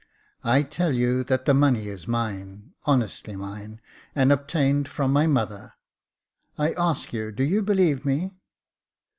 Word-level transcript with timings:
I 0.43 0.63
tell 0.63 0.91
you 0.91 1.23
that 1.25 1.45
the 1.45 1.53
money 1.53 1.87
is 1.87 2.07
mine, 2.07 2.73
honestly 2.85 3.35
mine, 3.35 3.79
and 4.15 4.31
obtained 4.31 4.87
from 4.87 5.13
my 5.13 5.27
mother. 5.27 5.73
I 6.57 6.71
ask 6.73 7.13
you, 7.13 7.31
do 7.31 7.43
you 7.43 7.61
believe 7.61 8.03
me 8.03 8.31